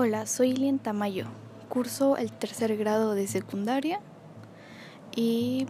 [0.00, 1.24] Hola, soy Lien Tamayo.
[1.68, 3.98] Curso el tercer grado de secundaria
[5.16, 5.66] y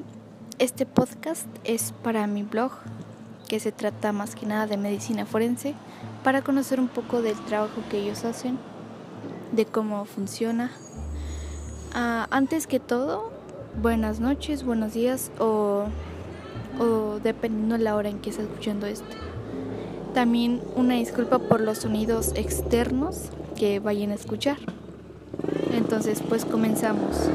[0.59, 2.73] este podcast es para mi blog
[3.49, 5.75] que se trata más que nada de medicina forense
[6.25, 8.59] para conocer un poco del trabajo que ellos hacen,
[9.53, 10.73] de cómo funciona.
[11.95, 13.33] Ah, antes que todo,
[13.81, 15.85] buenas noches, buenos días o,
[16.79, 19.17] o dependiendo de la hora en que estés escuchando esto.
[20.13, 24.57] También una disculpa por los sonidos externos que vayan a escuchar.
[25.75, 27.29] Entonces, pues comenzamos.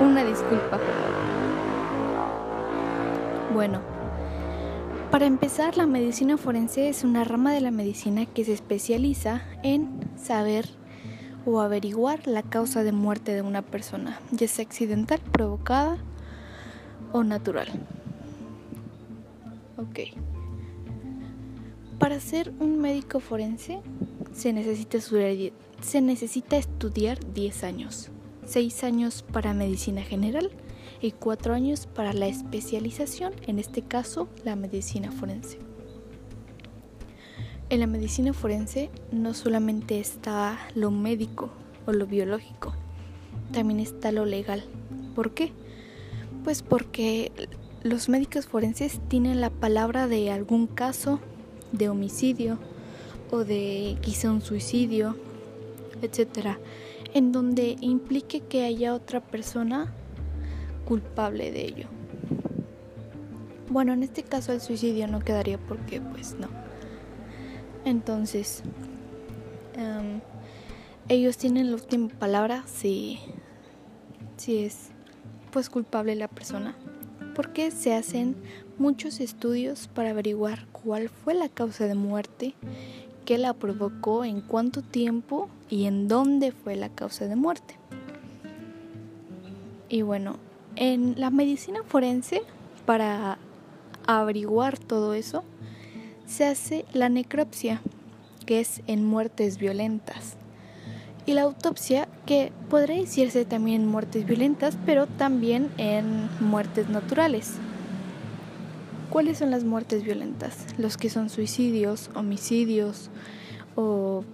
[0.00, 0.80] Una disculpa.
[3.52, 3.80] Bueno,
[5.10, 10.00] para empezar, la medicina forense es una rama de la medicina que se especializa en
[10.16, 10.66] saber
[11.44, 15.98] o averiguar la causa de muerte de una persona, ya sea accidental, provocada
[17.12, 17.68] o natural.
[19.76, 20.16] Ok.
[21.98, 23.80] Para ser un médico forense
[24.32, 28.10] se necesita estudiar, se necesita estudiar 10 años,
[28.46, 30.50] 6 años para medicina general
[31.00, 35.58] y 4 años para la especialización, en este caso la medicina forense.
[37.68, 41.50] En la medicina forense no solamente está lo médico
[41.86, 42.74] o lo biológico,
[43.52, 44.64] también está lo legal.
[45.14, 45.52] ¿Por qué?
[46.44, 47.32] Pues porque
[47.82, 51.20] los médicos forenses tienen la palabra de algún caso
[51.72, 52.58] de homicidio
[53.32, 55.16] o de quizá un suicidio,
[56.02, 56.58] etcétera,
[57.14, 59.92] en donde implique que haya otra persona
[60.84, 61.86] culpable de ello.
[63.70, 66.48] Bueno, en este caso el suicidio no quedaría porque pues no.
[67.86, 68.62] Entonces,
[69.76, 70.20] em,
[71.08, 73.18] ellos tienen la última palabra si,
[74.36, 74.90] si es
[75.50, 76.76] pues culpable la persona.
[77.34, 78.36] Porque se hacen
[78.76, 82.54] muchos estudios para averiguar cuál fue la causa de muerte,
[83.24, 87.76] qué la provocó, en cuánto tiempo y en dónde fue la causa de muerte.
[89.88, 90.36] Y bueno,
[90.76, 92.42] en la medicina forense,
[92.86, 93.38] para
[94.06, 95.44] averiguar todo eso,
[96.26, 97.82] se hace la necropsia,
[98.46, 100.36] que es en muertes violentas.
[101.26, 107.58] Y la autopsia, que podría decirse también en muertes violentas, pero también en muertes naturales.
[109.12, 110.64] ¿Cuáles son las muertes violentas?
[110.78, 113.10] Los que son suicidios, homicidios
[113.76, 114.24] o,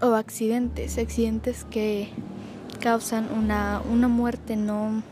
[0.00, 2.10] o accidentes, accidentes que
[2.80, 5.02] causan una, una muerte no,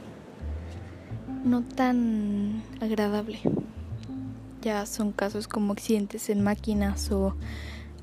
[1.45, 3.41] no tan agradable.
[4.63, 7.35] Ya son casos como accidentes en máquinas o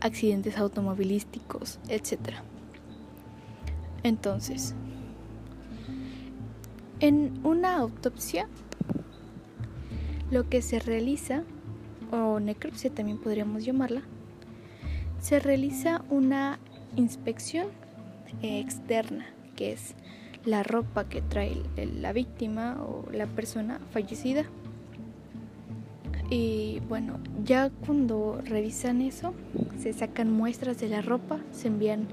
[0.01, 2.33] accidentes automovilísticos, etc.
[4.03, 4.75] Entonces,
[6.99, 8.49] en una autopsia
[10.31, 11.43] lo que se realiza,
[12.11, 14.01] o necropsia también podríamos llamarla,
[15.19, 16.59] se realiza una
[16.95, 17.67] inspección
[18.41, 19.95] externa, que es
[20.45, 24.45] la ropa que trae la víctima o la persona fallecida.
[26.29, 29.33] Y bueno, ya cuando revisan eso,
[29.79, 32.07] se sacan muestras de la ropa, se envían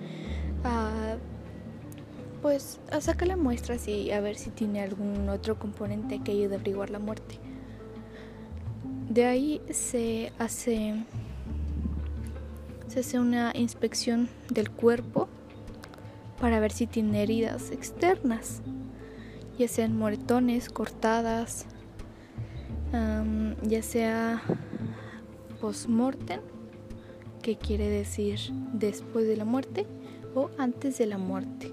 [0.63, 1.17] a
[2.43, 6.59] pues a sacarle muestras y a ver si tiene algún otro componente que ayude a
[6.59, 7.39] averiguar la muerte.
[9.15, 11.05] De ahí se hace,
[12.89, 15.29] se hace una inspección del cuerpo
[16.41, 18.61] para ver si tiene heridas externas,
[19.57, 21.67] ya sean moretones, cortadas,
[23.63, 24.43] ya sea
[25.61, 26.41] post-mortem,
[27.41, 28.41] que quiere decir
[28.73, 29.87] después de la muerte
[30.35, 31.73] o antes de la muerte.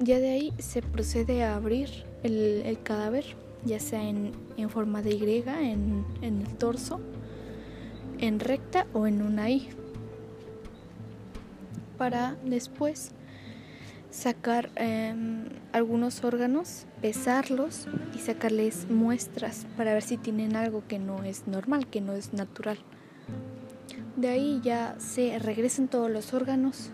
[0.00, 3.24] Ya de ahí se procede a abrir el cadáver
[3.64, 4.32] ya sea en,
[4.68, 7.00] forma de Y en, el torso,
[8.18, 9.68] en recta o en una I,
[11.98, 13.12] para después
[14.10, 21.24] sacar em, algunos órganos, pesarlos y sacarles muestras para ver si tienen algo que no
[21.24, 22.78] es normal, que no es natural.
[24.16, 26.90] De ahí ya se regresan todos los órganos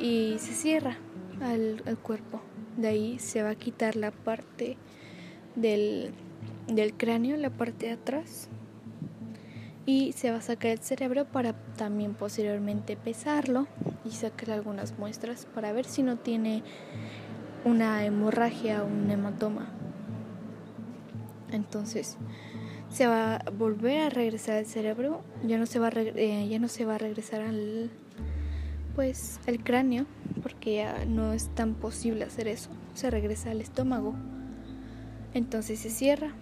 [0.00, 0.96] y se cierra
[1.40, 2.40] al cuerpo.
[2.76, 4.76] De ahí se va a quitar la parte
[5.54, 6.12] del,
[6.96, 8.48] cráneo, la parte de atrás.
[9.86, 13.66] Y se va a sacar el cerebro para también posteriormente pesarlo
[14.04, 16.62] y sacar algunas muestras para ver si no tiene
[17.64, 19.68] una hemorragia o un hematoma.
[21.52, 22.16] Entonces,
[22.88, 26.68] se va a volver a regresar el cerebro, ya no se va eh, ya no
[26.68, 27.90] se va a regresar al
[28.94, 30.06] pues el cráneo,
[30.42, 32.70] porque ya no es tan posible hacer eso.
[32.94, 34.14] Se regresa al estómago.
[35.32, 36.32] Entonces se cierra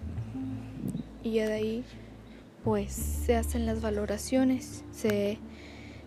[1.22, 1.84] y ya de ahí
[2.64, 5.38] pues se hacen las valoraciones, se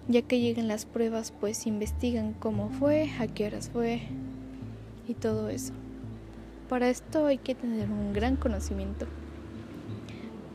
[0.08, 4.02] ya que lleguen las pruebas, pues investigan cómo fue, a qué horas fue
[5.08, 5.74] y todo eso.
[6.70, 9.08] Para esto hay que tener un gran conocimiento.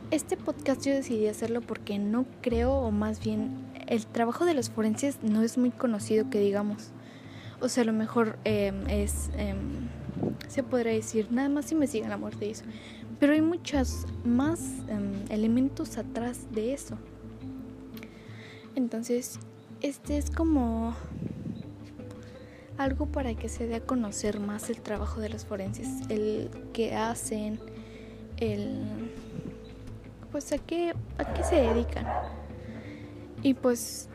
[0.09, 3.49] Este podcast yo decidí hacerlo porque no creo, o más bien
[3.91, 6.91] el trabajo de los forenses no es muy conocido que digamos.
[7.59, 9.89] O sea, a lo mejor em, es, em,
[10.47, 12.63] se podría decir, nada más investigan la muerte y eso.
[13.19, 16.97] Pero hay muchos más em, elementos atrás de eso.
[18.75, 19.39] Entonces,
[19.81, 20.95] este es como
[22.77, 26.95] algo para que se dé a conocer más el trabajo de los forenses, el que
[26.95, 27.59] hacen,
[28.37, 29.11] el
[30.31, 32.07] pues a qué a qué se dedican.
[33.43, 34.09] Y pues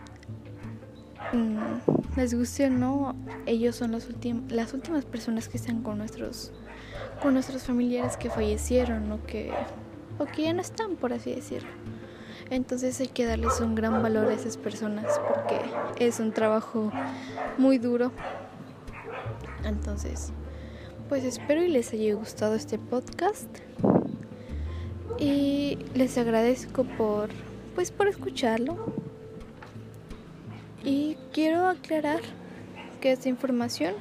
[1.33, 4.09] mm, les guste o no, ellos son los
[4.49, 6.53] las últimas personas que están con nuestros
[7.23, 9.53] con nuestros familiares que fallecieron o que
[10.19, 11.71] o que ya no están, por así decirlo.
[12.51, 15.61] Entonces hay que darles un gran valor a esas personas porque
[15.99, 16.93] es un trabajo
[17.59, 18.13] muy duro.
[19.65, 20.33] Entonces,
[21.09, 23.49] pues espero y les haya gustado este podcast.
[25.19, 27.31] Y les agradezco por
[27.75, 29.06] pues por escucharlo.
[30.87, 32.21] Y quiero aclarar
[33.01, 33.95] que esta información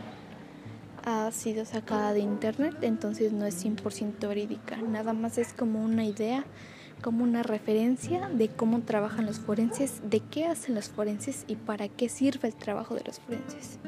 [1.04, 6.06] ha sido sacada de internet, entonces no es 100% verídica, nada más es como una
[6.06, 6.46] idea
[7.02, 11.88] como una referencia de cómo trabajan los forenses, de qué hacen los forenses y para
[11.88, 13.80] qué sirve el trabajo de los forenses.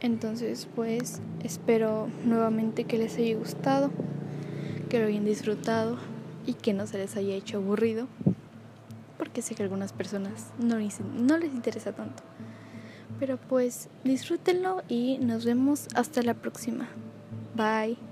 [0.00, 3.90] Entonces, pues espero nuevamente que les haya gustado,
[4.88, 5.98] que lo hayan disfrutado
[6.46, 8.08] y que no se les haya hecho aburrido,
[9.38, 12.24] porque sé que a algunas personas no les, no les interesa tanto.
[13.20, 16.88] Pero pues disfrútenlo y nos vemos hasta la próxima.
[17.54, 18.07] Bye.